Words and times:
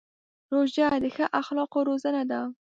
روژه 0.53 0.87
د 1.03 1.05
ښو 1.15 1.25
اخلاقو 1.41 1.79
روزنه 1.89 2.21
ده. 2.31 2.41